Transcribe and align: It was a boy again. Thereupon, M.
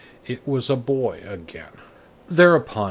It 0.25 0.41
was 0.47 0.67
a 0.71 0.75
boy 0.75 1.21
again. 1.27 1.73
Thereupon, 2.27 2.77
M. 2.77 2.79